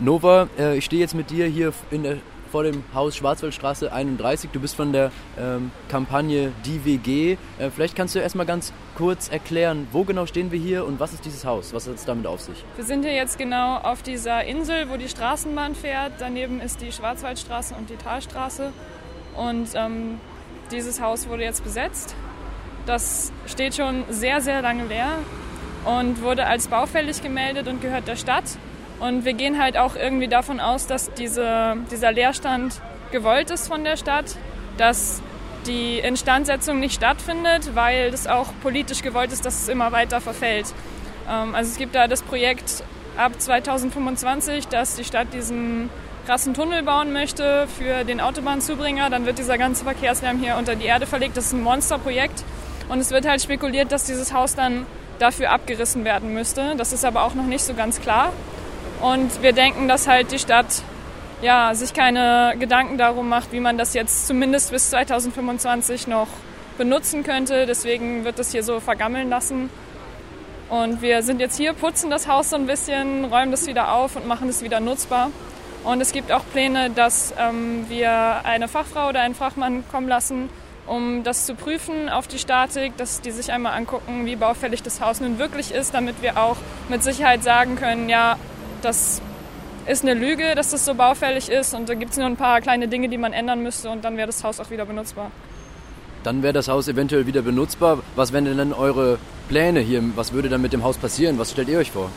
Nova, 0.00 0.48
äh, 0.58 0.76
ich 0.76 0.84
stehe 0.84 1.00
jetzt 1.00 1.14
mit 1.14 1.30
dir 1.30 1.46
hier 1.46 1.72
der, 1.92 2.16
vor 2.50 2.64
dem 2.64 2.82
Haus 2.94 3.16
Schwarzwaldstraße 3.16 3.92
31. 3.92 4.50
Du 4.50 4.60
bist 4.60 4.74
von 4.74 4.92
der 4.92 5.12
ähm, 5.38 5.70
Kampagne 5.88 6.52
DWG. 6.64 7.36
Äh, 7.58 7.70
vielleicht 7.70 7.94
kannst 7.94 8.14
du 8.14 8.18
erstmal 8.18 8.46
ganz 8.46 8.72
kurz 8.96 9.28
erklären, 9.28 9.86
wo 9.92 10.04
genau 10.04 10.26
stehen 10.26 10.50
wir 10.50 10.58
hier 10.58 10.84
und 10.84 10.98
was 10.98 11.12
ist 11.12 11.24
dieses 11.24 11.44
Haus? 11.44 11.72
Was 11.72 11.86
hat 11.86 11.94
es 11.94 12.04
damit 12.04 12.26
auf 12.26 12.40
sich? 12.40 12.64
Wir 12.76 12.84
sind 12.84 13.04
hier 13.04 13.14
jetzt 13.14 13.38
genau 13.38 13.76
auf 13.78 14.02
dieser 14.02 14.44
Insel, 14.44 14.88
wo 14.90 14.96
die 14.96 15.08
Straßenbahn 15.08 15.76
fährt. 15.76 16.12
Daneben 16.18 16.60
ist 16.60 16.80
die 16.80 16.90
Schwarzwaldstraße 16.90 17.74
und 17.74 17.88
die 17.88 17.96
Talstraße. 17.96 18.72
Und 19.36 19.68
ähm, 19.74 20.20
dieses 20.72 21.00
Haus 21.00 21.28
wurde 21.28 21.44
jetzt 21.44 21.62
besetzt. 21.62 22.16
Das 22.86 23.32
steht 23.46 23.76
schon 23.76 24.04
sehr, 24.10 24.40
sehr 24.40 24.60
lange 24.60 24.86
leer 24.86 25.18
und 25.84 26.20
wurde 26.22 26.46
als 26.46 26.66
baufällig 26.66 27.22
gemeldet 27.22 27.68
und 27.68 27.80
gehört 27.80 28.08
der 28.08 28.16
Stadt. 28.16 28.44
Und 29.00 29.24
wir 29.24 29.34
gehen 29.34 29.60
halt 29.60 29.76
auch 29.76 29.96
irgendwie 29.96 30.28
davon 30.28 30.60
aus, 30.60 30.86
dass 30.86 31.12
diese, 31.14 31.76
dieser 31.90 32.12
Leerstand 32.12 32.80
gewollt 33.10 33.50
ist 33.50 33.68
von 33.68 33.84
der 33.84 33.96
Stadt, 33.96 34.36
dass 34.76 35.20
die 35.66 35.98
Instandsetzung 35.98 36.78
nicht 36.78 36.94
stattfindet, 36.94 37.74
weil 37.74 38.10
das 38.10 38.26
auch 38.26 38.48
politisch 38.62 39.02
gewollt 39.02 39.32
ist, 39.32 39.44
dass 39.44 39.62
es 39.62 39.68
immer 39.68 39.92
weiter 39.92 40.20
verfällt. 40.20 40.66
Ähm, 41.28 41.54
also 41.54 41.70
es 41.70 41.78
gibt 41.78 41.94
da 41.94 42.06
das 42.06 42.22
Projekt 42.22 42.82
ab 43.16 43.32
2025, 43.38 44.68
dass 44.68 44.96
die 44.96 45.04
Stadt 45.04 45.28
diesen 45.32 45.90
krassen 46.26 46.54
Tunnel 46.54 46.82
bauen 46.82 47.12
möchte 47.12 47.66
für 47.78 48.04
den 48.04 48.20
Autobahnzubringer. 48.20 49.10
Dann 49.10 49.26
wird 49.26 49.38
dieser 49.38 49.58
ganze 49.58 49.84
Verkehrslärm 49.84 50.38
hier 50.38 50.56
unter 50.56 50.74
die 50.74 50.86
Erde 50.86 51.06
verlegt. 51.06 51.36
Das 51.36 51.46
ist 51.46 51.52
ein 51.52 51.62
Monsterprojekt. 51.62 52.44
Und 52.88 52.98
es 52.98 53.10
wird 53.10 53.26
halt 53.26 53.42
spekuliert, 53.42 53.92
dass 53.92 54.04
dieses 54.04 54.32
Haus 54.32 54.54
dann 54.54 54.86
dafür 55.18 55.50
abgerissen 55.50 56.04
werden 56.04 56.32
müsste. 56.34 56.74
Das 56.76 56.92
ist 56.92 57.04
aber 57.04 57.22
auch 57.22 57.34
noch 57.34 57.46
nicht 57.46 57.64
so 57.64 57.74
ganz 57.74 58.00
klar. 58.00 58.32
Und 59.04 59.42
wir 59.42 59.52
denken, 59.52 59.86
dass 59.86 60.08
halt 60.08 60.32
die 60.32 60.38
Stadt 60.38 60.80
ja, 61.42 61.74
sich 61.74 61.92
keine 61.92 62.54
Gedanken 62.58 62.96
darum 62.96 63.28
macht, 63.28 63.52
wie 63.52 63.60
man 63.60 63.76
das 63.76 63.92
jetzt 63.92 64.26
zumindest 64.26 64.70
bis 64.70 64.88
2025 64.88 66.06
noch 66.06 66.28
benutzen 66.78 67.22
könnte. 67.22 67.66
Deswegen 67.66 68.24
wird 68.24 68.38
das 68.38 68.50
hier 68.50 68.62
so 68.62 68.80
vergammeln 68.80 69.28
lassen. 69.28 69.68
Und 70.70 71.02
wir 71.02 71.22
sind 71.22 71.38
jetzt 71.40 71.58
hier, 71.58 71.74
putzen 71.74 72.08
das 72.08 72.26
Haus 72.28 72.48
so 72.48 72.56
ein 72.56 72.66
bisschen, 72.66 73.26
räumen 73.26 73.50
das 73.50 73.66
wieder 73.66 73.92
auf 73.92 74.16
und 74.16 74.26
machen 74.26 74.48
es 74.48 74.62
wieder 74.62 74.80
nutzbar. 74.80 75.30
Und 75.84 76.00
es 76.00 76.12
gibt 76.12 76.32
auch 76.32 76.42
Pläne, 76.54 76.88
dass 76.88 77.34
ähm, 77.38 77.84
wir 77.90 78.10
eine 78.44 78.68
Fachfrau 78.68 79.10
oder 79.10 79.20
einen 79.20 79.34
Fachmann 79.34 79.84
kommen 79.92 80.08
lassen, 80.08 80.48
um 80.86 81.24
das 81.24 81.44
zu 81.44 81.54
prüfen 81.54 82.08
auf 82.08 82.26
die 82.26 82.38
Statik, 82.38 82.96
dass 82.96 83.20
die 83.20 83.32
sich 83.32 83.52
einmal 83.52 83.74
angucken, 83.76 84.24
wie 84.24 84.36
baufällig 84.36 84.82
das 84.82 85.02
Haus 85.02 85.20
nun 85.20 85.38
wirklich 85.38 85.72
ist, 85.74 85.92
damit 85.92 86.22
wir 86.22 86.38
auch 86.38 86.56
mit 86.88 87.02
Sicherheit 87.02 87.42
sagen 87.42 87.76
können, 87.76 88.08
ja, 88.08 88.38
das 88.84 89.20
ist 89.86 90.02
eine 90.02 90.14
Lüge, 90.14 90.54
dass 90.54 90.70
das 90.70 90.84
so 90.84 90.94
baufällig 90.94 91.48
ist 91.48 91.74
und 91.74 91.88
da 91.88 91.94
gibt 91.94 92.12
es 92.12 92.16
nur 92.16 92.26
ein 92.26 92.36
paar 92.36 92.60
kleine 92.60 92.88
Dinge, 92.88 93.08
die 93.08 93.18
man 93.18 93.32
ändern 93.32 93.62
müsste 93.62 93.90
und 93.90 94.04
dann 94.04 94.16
wäre 94.16 94.26
das 94.26 94.42
Haus 94.44 94.60
auch 94.60 94.70
wieder 94.70 94.86
benutzbar. 94.86 95.30
Dann 96.22 96.42
wäre 96.42 96.54
das 96.54 96.68
Haus 96.68 96.88
eventuell 96.88 97.26
wieder 97.26 97.42
benutzbar. 97.42 97.98
Was 98.16 98.32
wären 98.32 98.46
denn 98.46 98.56
dann 98.56 98.72
eure 98.72 99.18
Pläne 99.48 99.80
hier? 99.80 100.02
Was 100.16 100.32
würde 100.32 100.48
dann 100.48 100.62
mit 100.62 100.72
dem 100.72 100.82
Haus 100.82 100.96
passieren? 100.96 101.38
Was 101.38 101.50
stellt 101.50 101.68
ihr 101.68 101.78
euch 101.78 101.90
vor? 101.90 102.10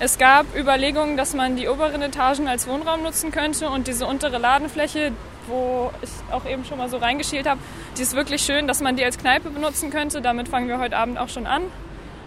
Es 0.00 0.18
gab 0.18 0.46
Überlegungen, 0.54 1.16
dass 1.16 1.32
man 1.32 1.56
die 1.56 1.68
oberen 1.68 2.02
Etagen 2.02 2.48
als 2.48 2.66
Wohnraum 2.66 3.02
nutzen 3.02 3.30
könnte 3.30 3.70
und 3.70 3.86
diese 3.86 4.06
untere 4.06 4.36
Ladenfläche, 4.36 5.12
wo 5.46 5.90
ich 6.02 6.10
auch 6.30 6.44
eben 6.44 6.64
schon 6.66 6.76
mal 6.76 6.90
so 6.90 6.98
reingeschielt 6.98 7.48
habe, 7.48 7.60
die 7.96 8.02
ist 8.02 8.14
wirklich 8.14 8.42
schön, 8.42 8.66
dass 8.66 8.80
man 8.80 8.96
die 8.96 9.04
als 9.04 9.16
Kneipe 9.16 9.48
benutzen 9.48 9.90
könnte. 9.90 10.20
Damit 10.20 10.48
fangen 10.48 10.68
wir 10.68 10.78
heute 10.78 10.96
Abend 10.96 11.18
auch 11.18 11.28
schon 11.28 11.46
an. 11.46 11.62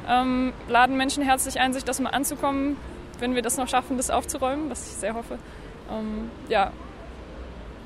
Ähm, 0.10 0.54
laden 0.70 0.98
Menschen 0.98 1.24
herzlich 1.24 1.60
ein, 1.60 1.74
sich 1.74 1.84
das 1.84 2.00
mal 2.00 2.12
anzukommen, 2.12 2.78
wenn 3.20 3.36
wir 3.36 3.42
das 3.42 3.58
noch 3.58 3.68
schaffen, 3.68 3.98
das 3.98 4.10
aufzuräumen, 4.10 4.70
was 4.70 4.88
ich 4.88 4.94
sehr 4.94 5.14
hoffe. 5.14 5.38
Ähm, 5.92 6.30
ja, 6.50 6.72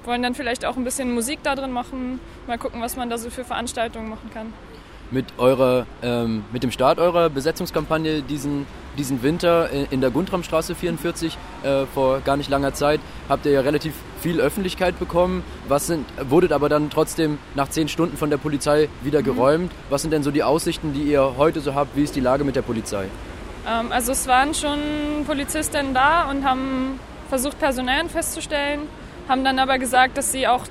wollen 0.05 0.23
dann 0.23 0.35
vielleicht 0.35 0.65
auch 0.65 0.77
ein 0.77 0.83
bisschen 0.83 1.13
Musik 1.13 1.39
da 1.43 1.55
drin 1.55 1.71
machen, 1.71 2.19
mal 2.47 2.57
gucken, 2.57 2.81
was 2.81 2.95
man 2.95 3.09
da 3.09 3.17
so 3.17 3.29
für 3.29 3.43
Veranstaltungen 3.43 4.09
machen 4.09 4.29
kann. 4.33 4.53
Mit, 5.11 5.25
eurer, 5.37 5.87
ähm, 6.03 6.45
mit 6.51 6.63
dem 6.63 6.71
Start 6.71 6.99
eurer 6.99 7.29
Besetzungskampagne 7.29 8.21
diesen 8.21 8.67
diesen 8.99 9.23
Winter 9.23 9.69
in 9.91 10.01
der 10.01 10.11
Guntramstraße 10.11 10.75
44 10.75 11.37
äh, 11.63 11.85
vor 11.85 12.19
gar 12.19 12.37
nicht 12.37 12.49
langer 12.49 12.73
Zeit 12.73 12.99
habt 13.27 13.45
ihr 13.45 13.53
ja 13.53 13.61
relativ 13.61 13.93
viel 14.19 14.41
Öffentlichkeit 14.41 14.99
bekommen. 14.99 15.43
Was 15.67 15.87
sind, 15.87 16.05
wurdet 16.29 16.51
aber 16.51 16.69
dann 16.69 16.89
trotzdem 16.89 17.37
nach 17.55 17.69
zehn 17.69 17.87
Stunden 17.87 18.17
von 18.17 18.29
der 18.29 18.37
Polizei 18.37 18.89
wieder 19.01 19.21
mhm. 19.21 19.25
geräumt. 19.25 19.71
Was 19.89 20.01
sind 20.01 20.11
denn 20.11 20.23
so 20.23 20.31
die 20.31 20.43
Aussichten, 20.43 20.93
die 20.93 21.03
ihr 21.03 21.37
heute 21.37 21.61
so 21.61 21.73
habt? 21.73 21.95
Wie 21.95 22.03
ist 22.03 22.15
die 22.15 22.19
Lage 22.19 22.43
mit 22.43 22.55
der 22.55 22.61
Polizei? 22.61 23.05
Ähm, 23.67 23.91
also 23.91 24.11
es 24.11 24.27
waren 24.27 24.53
schon 24.53 24.79
Polizisten 25.25 25.93
da 25.93 26.29
und 26.29 26.43
haben 26.43 26.99
versucht, 27.29 27.59
Personen 27.59 28.09
festzustellen, 28.09 28.81
haben 29.27 29.43
dann 29.43 29.59
aber 29.59 29.77
gesagt, 29.77 30.17
dass 30.17 30.31
sie 30.31 30.47
auch 30.47 30.65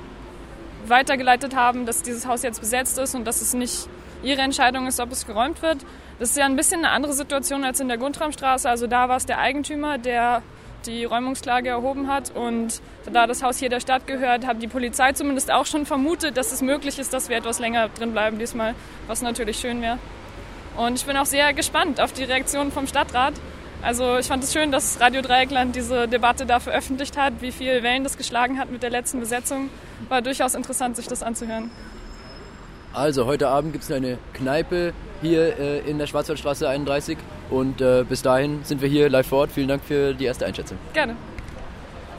weitergeleitet 0.86 1.54
haben, 1.54 1.86
dass 1.86 2.02
dieses 2.02 2.26
Haus 2.26 2.42
jetzt 2.42 2.60
besetzt 2.60 2.98
ist 2.98 3.14
und 3.14 3.24
dass 3.24 3.42
es 3.42 3.54
nicht 3.54 3.88
ihre 4.22 4.42
Entscheidung 4.42 4.86
ist, 4.86 5.00
ob 5.00 5.12
es 5.12 5.26
geräumt 5.26 5.62
wird. 5.62 5.78
Das 6.18 6.30
ist 6.30 6.36
ja 6.36 6.46
ein 6.46 6.56
bisschen 6.56 6.84
eine 6.84 6.90
andere 6.90 7.12
Situation 7.12 7.64
als 7.64 7.78
in 7.78 7.88
der 7.88 7.98
Guntramstraße. 7.98 8.68
Also 8.68 8.86
da 8.86 9.08
war 9.08 9.16
es 9.16 9.26
der 9.26 9.38
Eigentümer, 9.38 9.98
der 9.98 10.42
die 10.86 11.04
Räumungsklage 11.04 11.68
erhoben 11.68 12.08
hat. 12.08 12.34
Und 12.34 12.80
da 13.12 13.26
das 13.26 13.42
Haus 13.42 13.58
hier 13.58 13.68
der 13.68 13.80
Stadt 13.80 14.06
gehört, 14.06 14.46
hat 14.46 14.62
die 14.62 14.68
Polizei 14.68 15.12
zumindest 15.12 15.52
auch 15.52 15.66
schon 15.66 15.86
vermutet, 15.86 16.36
dass 16.36 16.52
es 16.52 16.62
möglich 16.62 16.98
ist, 16.98 17.12
dass 17.12 17.28
wir 17.28 17.36
etwas 17.36 17.58
länger 17.58 17.88
drin 17.88 18.12
bleiben 18.12 18.38
diesmal, 18.38 18.74
was 19.06 19.22
natürlich 19.22 19.58
schön 19.58 19.80
wäre. 19.82 19.98
Und 20.78 20.94
ich 20.94 21.04
bin 21.04 21.16
auch 21.16 21.26
sehr 21.26 21.52
gespannt 21.54 22.00
auf 22.00 22.12
die 22.12 22.22
Reaktion 22.22 22.70
vom 22.70 22.86
Stadtrat. 22.86 23.34
Also 23.82 24.16
ich 24.18 24.26
fand 24.26 24.44
es 24.44 24.52
schön, 24.52 24.70
dass 24.70 25.00
Radio 25.00 25.22
Dreieckland 25.22 25.74
diese 25.74 26.06
Debatte 26.06 26.46
da 26.46 26.60
veröffentlicht 26.60 27.16
hat, 27.16 27.34
wie 27.40 27.50
viel 27.50 27.82
Wellen 27.82 28.04
das 28.04 28.16
geschlagen 28.16 28.60
hat 28.60 28.70
mit 28.70 28.84
der 28.84 28.90
letzten 28.90 29.18
Besetzung. 29.18 29.70
War 30.08 30.22
durchaus 30.22 30.54
interessant, 30.54 30.94
sich 30.94 31.08
das 31.08 31.24
anzuhören. 31.24 31.72
Also 32.92 33.26
heute 33.26 33.48
Abend 33.48 33.72
gibt 33.72 33.82
es 33.82 33.90
eine 33.90 34.18
Kneipe 34.34 34.92
hier 35.20 35.58
äh, 35.58 35.80
in 35.80 35.98
der 35.98 36.06
Schwarzwaldstraße 36.06 36.68
31 36.68 37.18
und 37.50 37.80
äh, 37.80 38.04
bis 38.08 38.22
dahin 38.22 38.60
sind 38.62 38.80
wir 38.80 38.88
hier 38.88 39.10
live 39.10 39.26
vor 39.26 39.40
Ort. 39.40 39.50
Vielen 39.52 39.68
Dank 39.68 39.82
für 39.82 40.14
die 40.14 40.26
erste 40.26 40.46
Einschätzung. 40.46 40.78
Gerne. 40.94 41.16